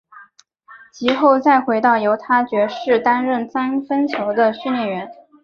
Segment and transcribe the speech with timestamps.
[0.91, 5.07] 及后再回到犹他爵士担任三分球的训练员。